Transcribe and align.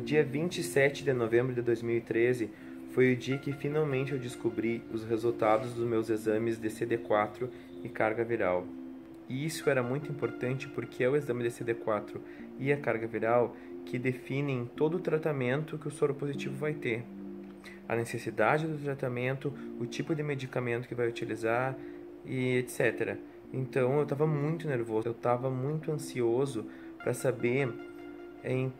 No 0.00 0.06
dia 0.06 0.24
27 0.24 1.04
de 1.04 1.12
novembro 1.12 1.54
de 1.54 1.60
2013 1.60 2.48
foi 2.92 3.12
o 3.12 3.16
dia 3.16 3.36
que 3.36 3.52
finalmente 3.52 4.12
eu 4.12 4.18
descobri 4.18 4.82
os 4.90 5.04
resultados 5.04 5.74
dos 5.74 5.86
meus 5.86 6.08
exames 6.08 6.58
de 6.58 6.70
CD4 6.70 7.50
e 7.84 7.88
carga 7.90 8.24
viral. 8.24 8.66
E 9.28 9.44
isso 9.44 9.68
era 9.68 9.82
muito 9.82 10.10
importante 10.10 10.66
porque 10.68 11.04
é 11.04 11.08
o 11.10 11.14
exame 11.14 11.42
de 11.42 11.50
CD4 11.50 12.16
e 12.58 12.72
a 12.72 12.78
carga 12.78 13.06
viral 13.06 13.54
que 13.84 13.98
definem 13.98 14.64
todo 14.74 14.96
o 14.96 15.00
tratamento 15.00 15.76
que 15.76 15.88
o 15.88 15.90
soro 15.90 16.14
positivo 16.14 16.56
vai 16.56 16.72
ter. 16.72 17.04
A 17.86 17.94
necessidade 17.94 18.66
do 18.66 18.78
tratamento, 18.78 19.52
o 19.78 19.84
tipo 19.84 20.14
de 20.14 20.22
medicamento 20.22 20.88
que 20.88 20.94
vai 20.94 21.08
utilizar 21.08 21.76
e 22.24 22.56
etc. 22.56 23.18
Então 23.52 23.98
eu 23.98 24.04
estava 24.04 24.26
muito 24.26 24.66
nervoso, 24.66 25.08
eu 25.08 25.12
estava 25.12 25.50
muito 25.50 25.92
ansioso 25.92 26.64
para 26.96 27.12
saber 27.12 27.70
em 28.42 28.72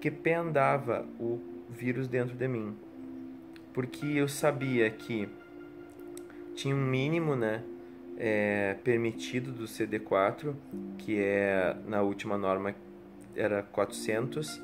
que 0.00 0.10
pé 0.10 0.34
andava 0.34 1.06
o 1.18 1.38
vírus 1.68 2.08
dentro 2.08 2.34
de 2.34 2.48
mim. 2.48 2.74
Porque 3.72 4.06
eu 4.06 4.28
sabia 4.28 4.90
que 4.90 5.28
tinha 6.54 6.74
um 6.74 6.84
mínimo, 6.84 7.36
né, 7.36 7.62
é, 8.18 8.76
permitido 8.82 9.52
do 9.52 9.64
CD4, 9.64 10.54
que 10.98 11.18
é 11.18 11.76
na 11.86 12.02
última 12.02 12.36
norma 12.36 12.74
era 13.36 13.62
400, 13.62 14.60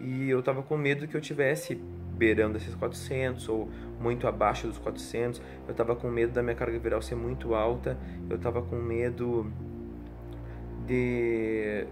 e 0.00 0.28
eu 0.28 0.40
estava 0.40 0.62
com 0.62 0.76
medo 0.76 1.08
que 1.08 1.16
eu 1.16 1.20
tivesse 1.20 1.80
beirando 2.16 2.56
esses 2.56 2.74
400 2.74 3.48
ou 3.48 3.68
muito 4.00 4.26
abaixo 4.26 4.66
dos 4.66 4.78
400. 4.78 5.40
Eu 5.66 5.72
estava 5.72 5.96
com 5.96 6.08
medo 6.10 6.32
da 6.32 6.42
minha 6.42 6.54
carga 6.54 6.78
viral 6.78 7.00
ser 7.00 7.14
muito 7.14 7.54
alta. 7.54 7.98
Eu 8.28 8.36
estava 8.36 8.62
com 8.62 8.76
medo 8.76 9.50
de 10.86 11.86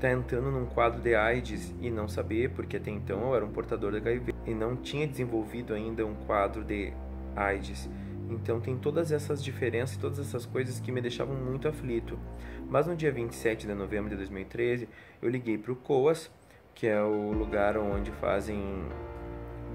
tá 0.00 0.10
entrando 0.10 0.50
num 0.50 0.66
quadro 0.66 1.00
de 1.00 1.14
AIDS 1.14 1.74
e 1.80 1.90
não 1.90 2.08
saber, 2.08 2.50
porque 2.50 2.76
até 2.76 2.90
então 2.90 3.20
eu 3.22 3.34
era 3.34 3.44
um 3.44 3.50
portador 3.50 3.92
de 3.92 3.98
HIV 3.98 4.34
e 4.46 4.54
não 4.54 4.76
tinha 4.76 5.06
desenvolvido 5.06 5.74
ainda 5.74 6.04
um 6.04 6.14
quadro 6.14 6.62
de 6.64 6.92
AIDS. 7.34 7.88
Então 8.28 8.60
tem 8.60 8.76
todas 8.76 9.12
essas 9.12 9.42
diferenças 9.42 9.96
e 9.96 9.98
todas 9.98 10.18
essas 10.18 10.44
coisas 10.44 10.80
que 10.80 10.90
me 10.90 11.00
deixavam 11.00 11.34
muito 11.34 11.68
aflito. 11.68 12.18
Mas 12.68 12.86
no 12.86 12.96
dia 12.96 13.12
27 13.12 13.66
de 13.66 13.74
novembro 13.74 14.10
de 14.10 14.16
2013, 14.16 14.88
eu 15.22 15.28
liguei 15.28 15.56
para 15.56 15.72
o 15.72 15.76
COAS, 15.76 16.30
que 16.74 16.86
é 16.86 17.00
o 17.00 17.32
lugar 17.32 17.76
onde 17.76 18.10
fazem 18.12 18.60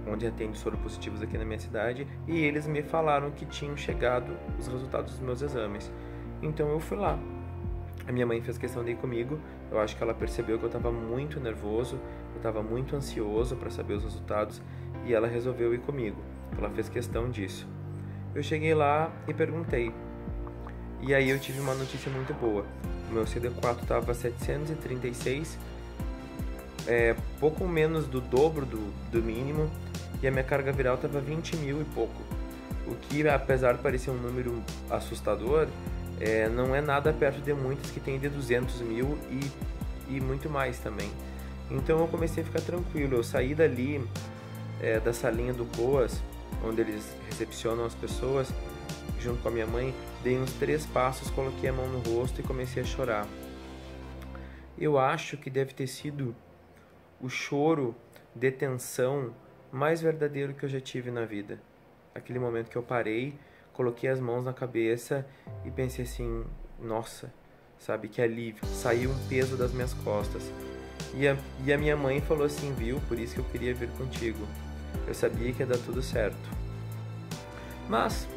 onde 0.07 0.25
atende 0.25 0.57
soro 0.57 0.77
positivos 0.77 1.21
aqui 1.21 1.37
na 1.37 1.45
minha 1.45 1.59
cidade, 1.59 2.07
e 2.27 2.39
eles 2.39 2.65
me 2.65 2.81
falaram 2.81 3.31
que 3.31 3.45
tinham 3.45 3.77
chegado 3.77 4.35
os 4.57 4.67
resultados 4.67 5.13
dos 5.13 5.21
meus 5.21 5.41
exames. 5.41 5.91
Então 6.41 6.67
eu 6.69 6.79
fui 6.79 6.97
lá. 6.97 7.19
A 8.07 8.11
minha 8.11 8.25
mãe 8.25 8.41
fez 8.41 8.57
questão 8.57 8.83
de 8.83 8.91
ir 8.91 8.97
comigo. 8.97 9.39
Eu 9.71 9.79
acho 9.79 9.95
que 9.95 10.03
ela 10.03 10.13
percebeu 10.13 10.59
que 10.59 10.65
eu 10.65 10.67
estava 10.67 10.91
muito 10.91 11.39
nervoso, 11.39 11.95
eu 12.33 12.37
estava 12.37 12.61
muito 12.61 12.93
ansioso 12.95 13.55
para 13.55 13.69
saber 13.69 13.93
os 13.93 14.03
resultados, 14.03 14.61
e 15.05 15.13
ela 15.13 15.27
resolveu 15.27 15.73
ir 15.73 15.79
comigo. 15.79 16.21
Ela 16.57 16.69
fez 16.69 16.89
questão 16.89 17.29
disso. 17.29 17.65
Eu 18.35 18.43
cheguei 18.43 18.73
lá 18.73 19.09
e 19.27 19.33
perguntei. 19.33 19.93
E 21.01 21.15
aí 21.15 21.29
eu 21.29 21.39
tive 21.39 21.59
uma 21.61 21.73
notícia 21.73 22.11
muito 22.11 22.33
boa. 22.33 22.65
O 23.09 23.13
meu 23.13 23.23
CD4 23.23 23.81
estava 23.81 24.13
736, 24.13 25.57
é, 26.87 27.15
pouco 27.39 27.67
menos 27.67 28.07
do 28.07 28.19
dobro 28.19 28.65
do, 28.65 28.91
do 29.09 29.23
mínimo, 29.23 29.69
e 30.21 30.27
a 30.27 30.31
minha 30.31 30.43
carga 30.43 30.71
viral 30.71 30.95
estava 30.95 31.19
20 31.19 31.55
mil 31.57 31.81
e 31.81 31.85
pouco. 31.85 32.21
O 32.87 32.95
que, 32.95 33.27
apesar 33.27 33.73
de 33.73 33.79
parecer 33.81 34.11
um 34.11 34.17
número 34.17 34.61
assustador, 34.89 35.67
é, 36.21 36.47
não 36.47 36.75
é 36.75 36.81
nada 36.81 37.11
perto 37.11 37.41
de 37.41 37.51
muitos 37.51 37.89
que 37.89 37.99
tem 37.99 38.19
de 38.19 38.29
200 38.29 38.81
mil 38.81 39.17
e, 39.31 40.15
e 40.15 40.21
muito 40.21 40.47
mais 40.47 40.77
também. 40.77 41.11
Então 41.71 41.99
eu 41.99 42.07
comecei 42.07 42.43
a 42.43 42.45
ficar 42.45 42.61
tranquilo. 42.61 43.15
Eu 43.15 43.23
saí 43.23 43.55
dali, 43.55 44.07
é, 44.79 44.99
da 44.99 45.13
salinha 45.13 45.51
do 45.51 45.65
COAS, 45.75 46.21
onde 46.63 46.81
eles 46.81 47.17
recepcionam 47.27 47.85
as 47.85 47.95
pessoas, 47.95 48.53
junto 49.19 49.41
com 49.41 49.47
a 49.47 49.51
minha 49.51 49.65
mãe, 49.65 49.95
dei 50.23 50.37
uns 50.37 50.53
três 50.53 50.85
passos, 50.85 51.31
coloquei 51.31 51.69
a 51.71 51.73
mão 51.73 51.87
no 51.87 51.99
rosto 51.99 52.39
e 52.39 52.43
comecei 52.43 52.83
a 52.83 52.85
chorar. 52.85 53.27
Eu 54.77 54.99
acho 54.99 55.37
que 55.37 55.49
deve 55.49 55.73
ter 55.73 55.87
sido 55.87 56.35
o 57.19 57.29
choro 57.29 57.95
de 58.35 58.51
tensão 58.51 59.33
mais 59.71 60.01
verdadeiro 60.01 60.53
que 60.53 60.65
eu 60.65 60.69
já 60.69 60.79
tive 60.79 61.09
na 61.09 61.25
vida. 61.25 61.59
Aquele 62.13 62.37
momento 62.37 62.69
que 62.69 62.77
eu 62.77 62.83
parei, 62.83 63.33
coloquei 63.73 64.09
as 64.09 64.19
mãos 64.19 64.43
na 64.43 64.53
cabeça 64.53 65.25
e 65.65 65.71
pensei 65.71 66.05
assim: 66.05 66.43
nossa, 66.79 67.31
sabe, 67.79 68.07
que 68.07 68.21
alívio, 68.21 68.65
saiu 68.65 69.11
um 69.11 69.27
peso 69.27 69.57
das 69.57 69.71
minhas 69.71 69.93
costas. 69.93 70.43
E 71.13 71.27
a, 71.27 71.35
e 71.65 71.73
a 71.73 71.77
minha 71.77 71.95
mãe 71.95 72.21
falou 72.21 72.45
assim: 72.45 72.73
viu, 72.73 73.01
por 73.07 73.17
isso 73.19 73.35
que 73.35 73.39
eu 73.39 73.45
queria 73.45 73.73
vir 73.73 73.89
contigo. 73.91 74.45
Eu 75.07 75.13
sabia 75.13 75.51
que 75.51 75.61
ia 75.61 75.65
dar 75.65 75.77
tudo 75.77 76.01
certo. 76.01 76.37
Mas, 77.89 78.27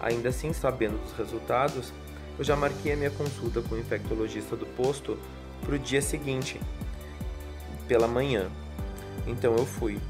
ainda 0.00 0.28
assim, 0.28 0.52
sabendo 0.52 1.02
dos 1.02 1.12
resultados, 1.12 1.92
eu 2.38 2.44
já 2.44 2.56
marquei 2.56 2.92
a 2.92 2.96
minha 2.96 3.10
consulta 3.10 3.60
com 3.60 3.74
o 3.74 3.78
infectologista 3.78 4.56
do 4.56 4.66
posto 4.66 5.18
para 5.64 5.74
o 5.74 5.78
dia 5.78 6.00
seguinte, 6.00 6.60
pela 7.86 8.08
manhã. 8.08 8.50
Então 9.26 9.54
eu 9.56 9.66
fui. 9.66 10.00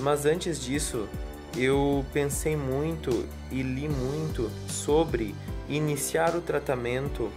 Mas 0.00 0.24
antes 0.24 0.60
disso, 0.60 1.08
eu 1.56 2.04
pensei 2.12 2.56
muito 2.56 3.28
e 3.50 3.62
li 3.62 3.88
muito 3.88 4.50
sobre 4.68 5.34
iniciar 5.68 6.34
o 6.34 6.40
tratamento 6.40 7.30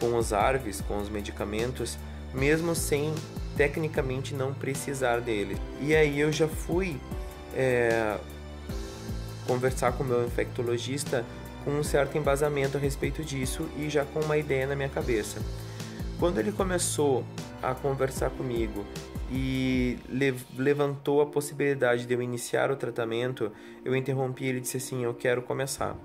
com 0.00 0.16
os 0.16 0.32
ARVs, 0.32 0.80
com 0.80 0.98
os 0.98 1.08
medicamentos, 1.08 1.98
mesmo 2.32 2.74
sem 2.74 3.14
tecnicamente 3.56 4.34
não 4.34 4.54
precisar 4.54 5.20
dele. 5.20 5.56
E 5.80 5.94
aí 5.94 6.20
eu 6.20 6.32
já 6.32 6.46
fui 6.46 6.96
é, 7.54 8.16
conversar 9.46 9.92
com 9.92 10.04
o 10.04 10.06
meu 10.06 10.24
infectologista 10.24 11.24
com 11.64 11.72
um 11.72 11.82
certo 11.82 12.16
embasamento 12.16 12.76
a 12.76 12.80
respeito 12.80 13.24
disso 13.24 13.68
e 13.76 13.90
já 13.90 14.04
com 14.04 14.20
uma 14.20 14.38
ideia 14.38 14.66
na 14.66 14.76
minha 14.76 14.88
cabeça. 14.88 15.40
Quando 16.18 16.40
ele 16.40 16.50
começou 16.50 17.24
a 17.62 17.76
conversar 17.76 18.30
comigo 18.30 18.84
e 19.30 19.96
levantou 20.56 21.20
a 21.20 21.26
possibilidade 21.26 22.06
de 22.06 22.12
eu 22.12 22.20
iniciar 22.20 22.72
o 22.72 22.76
tratamento, 22.76 23.52
eu 23.84 23.94
interrompi 23.94 24.46
ele 24.46 24.58
disse 24.58 24.78
assim: 24.78 25.04
Eu 25.04 25.14
quero 25.14 25.42
começar. 25.42 25.96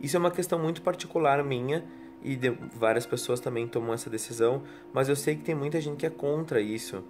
Isso 0.00 0.16
é 0.16 0.20
uma 0.20 0.32
questão 0.32 0.58
muito 0.58 0.82
particular 0.82 1.44
minha 1.44 1.84
e 2.24 2.36
várias 2.74 3.06
pessoas 3.06 3.38
também 3.38 3.68
tomam 3.68 3.94
essa 3.94 4.10
decisão, 4.10 4.64
mas 4.92 5.08
eu 5.08 5.14
sei 5.14 5.36
que 5.36 5.44
tem 5.44 5.54
muita 5.54 5.80
gente 5.80 5.98
que 5.98 6.06
é 6.06 6.10
contra 6.10 6.60
isso. 6.60 7.04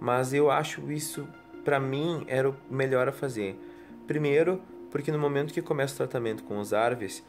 Mas 0.00 0.34
eu 0.34 0.50
acho 0.50 0.90
isso, 0.90 1.28
para 1.64 1.78
mim, 1.78 2.24
era 2.26 2.50
o 2.50 2.56
melhor 2.68 3.08
a 3.08 3.12
fazer. 3.12 3.56
Primeiro, 4.08 4.60
porque 4.90 5.12
no 5.12 5.20
momento 5.20 5.54
que 5.54 5.62
começa 5.62 5.94
o 5.94 5.96
tratamento 5.98 6.42
com 6.42 6.58
os 6.58 6.72
ARVs, 6.72 7.22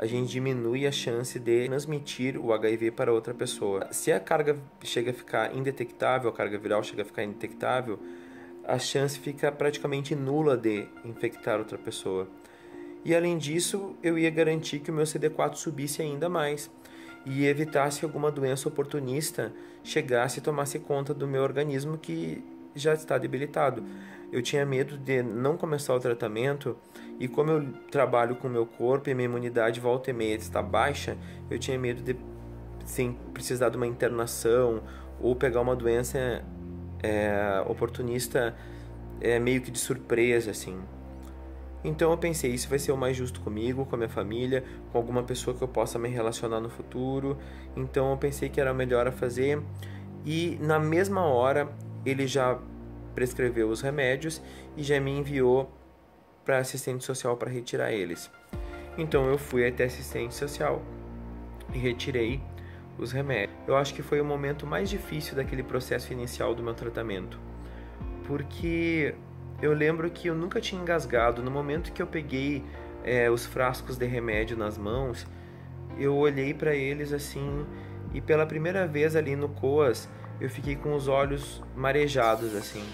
a 0.00 0.06
gente 0.06 0.30
diminui 0.30 0.86
a 0.86 0.90
chance 0.90 1.38
de 1.38 1.66
transmitir 1.66 2.38
o 2.38 2.54
HIV 2.54 2.92
para 2.92 3.12
outra 3.12 3.34
pessoa. 3.34 3.92
Se 3.92 4.10
a 4.10 4.18
carga 4.18 4.56
chega 4.82 5.10
a 5.10 5.14
ficar 5.14 5.54
indetectável, 5.54 6.30
a 6.30 6.32
carga 6.32 6.56
viral 6.56 6.82
chega 6.82 7.02
a 7.02 7.04
ficar 7.04 7.22
indetectável, 7.22 7.98
a 8.64 8.78
chance 8.78 9.18
fica 9.18 9.52
praticamente 9.52 10.14
nula 10.14 10.56
de 10.56 10.88
infectar 11.04 11.58
outra 11.58 11.76
pessoa. 11.76 12.26
E 13.04 13.14
além 13.14 13.36
disso, 13.36 13.94
eu 14.02 14.18
ia 14.18 14.30
garantir 14.30 14.78
que 14.78 14.90
o 14.90 14.94
meu 14.94 15.04
CD4 15.04 15.56
subisse 15.56 16.00
ainda 16.00 16.30
mais 16.30 16.70
e 17.26 17.44
evitasse 17.44 18.02
alguma 18.02 18.30
doença 18.30 18.70
oportunista 18.70 19.52
chegasse 19.84 20.38
e 20.38 20.42
tomasse 20.42 20.78
conta 20.78 21.12
do 21.12 21.28
meu 21.28 21.42
organismo 21.42 21.98
que 21.98 22.42
já 22.74 22.94
está 22.94 23.18
debilitado. 23.18 23.84
Eu 24.32 24.42
tinha 24.42 24.64
medo 24.64 24.96
de 24.96 25.22
não 25.22 25.56
começar 25.56 25.94
o 25.94 26.00
tratamento 26.00 26.76
e 27.18 27.26
como 27.26 27.50
eu 27.50 27.72
trabalho 27.90 28.36
com 28.36 28.48
o 28.48 28.50
meu 28.50 28.64
corpo 28.64 29.10
e 29.10 29.14
minha 29.14 29.26
imunidade 29.26 29.80
volta 29.80 30.10
e 30.10 30.12
meia 30.12 30.36
está 30.36 30.62
baixa, 30.62 31.16
eu 31.50 31.58
tinha 31.58 31.78
medo 31.78 32.02
de 32.02 32.16
sim, 32.84 33.16
precisar 33.34 33.70
de 33.70 33.76
uma 33.76 33.86
internação 33.86 34.82
ou 35.20 35.34
pegar 35.34 35.60
uma 35.60 35.74
doença 35.74 36.44
é, 37.02 37.62
oportunista 37.66 38.54
é, 39.20 39.38
meio 39.38 39.60
que 39.60 39.70
de 39.70 39.78
surpresa 39.78 40.50
assim. 40.52 40.78
Então 41.82 42.10
eu 42.10 42.18
pensei, 42.18 42.52
isso 42.52 42.68
vai 42.68 42.78
ser 42.78 42.92
o 42.92 42.96
mais 42.96 43.16
justo 43.16 43.40
comigo, 43.40 43.86
com 43.86 43.94
a 43.94 43.98
minha 43.98 44.08
família, 44.08 44.62
com 44.92 44.98
alguma 44.98 45.22
pessoa 45.22 45.56
que 45.56 45.62
eu 45.62 45.68
possa 45.68 45.98
me 45.98 46.08
relacionar 46.08 46.60
no 46.60 46.68
futuro. 46.68 47.38
Então 47.74 48.10
eu 48.10 48.16
pensei 48.18 48.48
que 48.48 48.60
era 48.60 48.72
melhor 48.74 49.06
a 49.06 49.12
fazer. 49.12 49.62
E 50.24 50.58
na 50.60 50.78
mesma 50.78 51.22
hora 51.24 51.70
ele 52.04 52.26
já 52.26 52.58
prescreveu 53.14 53.68
os 53.68 53.80
remédios 53.80 54.40
e 54.76 54.82
já 54.82 55.00
me 55.00 55.10
enviou 55.10 55.70
para 56.44 56.58
assistente 56.58 57.04
social 57.04 57.36
para 57.36 57.50
retirar 57.50 57.92
eles. 57.92 58.30
Então 58.96 59.26
eu 59.26 59.38
fui 59.38 59.66
até 59.66 59.84
assistente 59.84 60.34
social 60.34 60.82
e 61.72 61.78
retirei 61.78 62.40
os 62.98 63.12
remédios. 63.12 63.56
Eu 63.66 63.76
acho 63.76 63.94
que 63.94 64.02
foi 64.02 64.20
o 64.20 64.24
momento 64.24 64.66
mais 64.66 64.90
difícil 64.90 65.34
daquele 65.34 65.62
processo 65.62 66.12
inicial 66.12 66.54
do 66.54 66.62
meu 66.62 66.74
tratamento, 66.74 67.38
porque 68.26 69.14
eu 69.62 69.72
lembro 69.72 70.10
que 70.10 70.28
eu 70.28 70.34
nunca 70.34 70.60
tinha 70.60 70.80
engasgado. 70.80 71.42
No 71.42 71.50
momento 71.50 71.92
que 71.92 72.02
eu 72.02 72.06
peguei 72.06 72.64
é, 73.04 73.30
os 73.30 73.46
frascos 73.46 73.96
de 73.96 74.06
remédio 74.06 74.56
nas 74.56 74.76
mãos, 74.76 75.26
eu 75.98 76.16
olhei 76.16 76.54
para 76.54 76.74
eles 76.74 77.12
assim 77.12 77.66
e 78.12 78.20
pela 78.20 78.46
primeira 78.46 78.86
vez 78.86 79.14
ali 79.14 79.36
no 79.36 79.48
COAS 79.48 80.08
eu 80.40 80.48
fiquei 80.48 80.74
com 80.74 80.94
os 80.94 81.06
olhos 81.06 81.62
marejados 81.76 82.54
assim. 82.54 82.84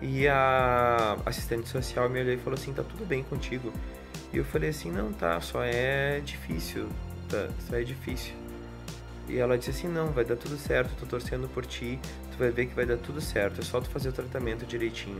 E 0.00 0.26
a 0.26 1.18
assistente 1.26 1.68
social 1.68 2.08
me 2.08 2.20
olhou 2.20 2.32
e 2.32 2.38
falou 2.38 2.58
assim: 2.58 2.72
"Tá 2.72 2.82
tudo 2.82 3.04
bem 3.04 3.22
contigo?" 3.22 3.72
E 4.32 4.38
eu 4.38 4.44
falei 4.44 4.70
assim: 4.70 4.90
"Não, 4.90 5.12
tá, 5.12 5.40
só 5.40 5.62
é 5.62 6.20
difícil, 6.20 6.88
tá, 7.28 7.48
só 7.68 7.76
é 7.76 7.82
difícil." 7.82 8.32
E 9.28 9.38
ela 9.38 9.58
disse 9.58 9.70
assim: 9.70 9.88
"Não, 9.88 10.08
vai 10.08 10.24
dar 10.24 10.36
tudo 10.36 10.56
certo, 10.56 10.96
tô 10.98 11.04
torcendo 11.04 11.48
por 11.48 11.66
ti, 11.66 11.98
tu 12.32 12.38
vai 12.38 12.50
ver 12.50 12.66
que 12.66 12.74
vai 12.74 12.86
dar 12.86 12.96
tudo 12.96 13.20
certo, 13.20 13.60
é 13.60 13.64
só 13.64 13.80
tu 13.80 13.90
fazer 13.90 14.08
o 14.08 14.12
tratamento 14.12 14.64
direitinho." 14.64 15.18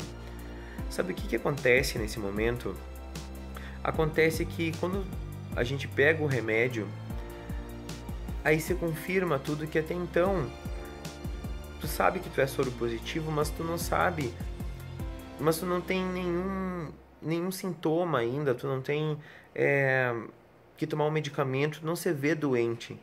Sabe 0.88 1.12
o 1.12 1.14
que 1.14 1.28
que 1.28 1.36
acontece 1.36 1.98
nesse 1.98 2.18
momento? 2.18 2.74
Acontece 3.84 4.44
que 4.44 4.72
quando 4.78 5.04
a 5.54 5.62
gente 5.62 5.86
pega 5.86 6.22
o 6.22 6.26
remédio, 6.26 6.88
aí 8.42 8.60
se 8.60 8.74
confirma 8.74 9.38
tudo 9.38 9.66
que 9.66 9.78
até 9.78 9.94
então 9.94 10.50
sabe 12.00 12.18
que 12.18 12.30
tu 12.30 12.40
é 12.40 12.46
soro 12.46 12.72
positivo, 12.72 13.30
mas 13.30 13.50
tu 13.50 13.62
não 13.62 13.76
sabe, 13.76 14.32
mas 15.38 15.58
tu 15.58 15.66
não 15.66 15.82
tem 15.82 16.02
nenhum 16.02 16.88
nenhum 17.20 17.50
sintoma 17.50 18.20
ainda, 18.20 18.54
tu 18.54 18.66
não 18.66 18.80
tem 18.80 19.18
é, 19.54 20.10
que 20.78 20.86
tomar 20.86 21.04
um 21.04 21.10
medicamento, 21.10 21.84
não 21.84 21.94
se 21.94 22.10
vê 22.10 22.34
doente. 22.34 22.98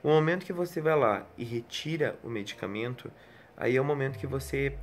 O 0.00 0.10
momento 0.10 0.46
que 0.46 0.52
você 0.52 0.80
vai 0.80 0.96
lá 0.96 1.26
e 1.36 1.42
retira 1.42 2.16
o 2.22 2.28
medicamento, 2.28 3.10
aí 3.56 3.74
é 3.74 3.80
o 3.80 3.84
momento 3.84 4.16
que 4.16 4.28
você 4.28 4.78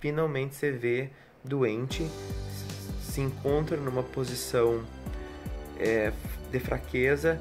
finalmente 0.00 0.54
se 0.54 0.72
vê 0.72 1.10
doente, 1.44 2.08
se 3.02 3.20
encontra 3.20 3.76
numa 3.76 4.02
posição 4.02 4.82
é, 5.78 6.10
de 6.50 6.58
fraqueza 6.58 7.38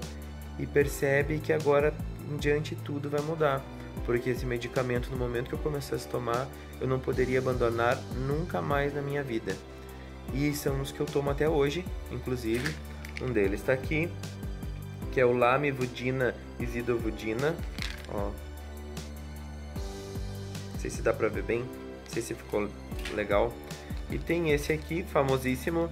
e 0.59 0.65
percebe 0.65 1.39
que 1.39 1.53
agora 1.53 1.93
em 2.29 2.35
diante 2.35 2.75
tudo 2.75 3.09
vai 3.09 3.21
mudar. 3.21 3.63
Porque 4.05 4.31
esse 4.31 4.45
medicamento, 4.45 5.09
no 5.11 5.17
momento 5.17 5.49
que 5.49 5.53
eu 5.53 5.59
começasse 5.59 6.07
a 6.07 6.11
tomar, 6.11 6.47
eu 6.79 6.87
não 6.87 6.99
poderia 6.99 7.39
abandonar 7.39 7.97
nunca 8.15 8.61
mais 8.61 8.93
na 8.93 9.01
minha 9.01 9.23
vida. 9.23 9.55
E 10.33 10.53
são 10.53 10.81
os 10.81 10.91
que 10.91 10.99
eu 10.99 11.05
tomo 11.05 11.29
até 11.29 11.47
hoje, 11.47 11.85
inclusive. 12.11 12.73
Um 13.21 13.31
deles 13.31 13.61
está 13.61 13.73
aqui, 13.73 14.09
que 15.11 15.19
é 15.19 15.25
o 15.25 15.33
Lamivudina 15.33 16.33
Isidovudina. 16.59 17.55
Ó. 18.09 18.31
Não 20.73 20.79
sei 20.79 20.89
se 20.89 21.01
dá 21.01 21.13
pra 21.13 21.27
ver 21.27 21.43
bem, 21.43 21.59
não 21.59 22.09
sei 22.09 22.21
se 22.21 22.33
ficou 22.33 22.67
legal. 23.13 23.53
E 24.09 24.17
tem 24.17 24.51
esse 24.51 24.73
aqui, 24.73 25.03
famosíssimo, 25.03 25.89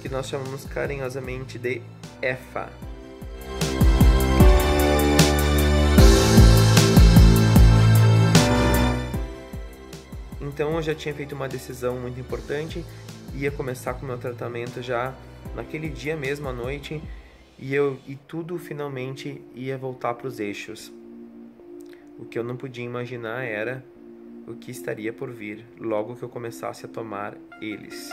que 0.00 0.08
nós 0.08 0.28
chamamos 0.28 0.64
carinhosamente 0.64 1.58
de 1.58 1.82
EFA. 2.22 2.70
Então 10.52 10.74
eu 10.74 10.82
já 10.82 10.92
tinha 10.92 11.14
feito 11.14 11.32
uma 11.32 11.48
decisão 11.48 11.96
muito 11.96 12.18
importante, 12.18 12.84
ia 13.34 13.52
começar 13.52 13.94
com 13.94 14.04
o 14.04 14.08
meu 14.08 14.18
tratamento 14.18 14.82
já 14.82 15.14
naquele 15.54 15.88
dia 15.88 16.16
mesmo 16.16 16.48
à 16.48 16.52
noite 16.52 17.00
e 17.56 17.72
eu 17.72 17.96
e 18.06 18.16
tudo 18.16 18.58
finalmente 18.58 19.40
ia 19.54 19.78
voltar 19.78 20.14
para 20.14 20.26
os 20.26 20.40
eixos. 20.40 20.92
O 22.18 22.24
que 22.24 22.36
eu 22.36 22.42
não 22.42 22.56
podia 22.56 22.84
imaginar 22.84 23.44
era 23.44 23.84
o 24.44 24.54
que 24.54 24.72
estaria 24.72 25.12
por 25.12 25.30
vir 25.30 25.64
logo 25.78 26.16
que 26.16 26.22
eu 26.24 26.28
começasse 26.28 26.84
a 26.84 26.88
tomar 26.88 27.36
eles. 27.62 28.10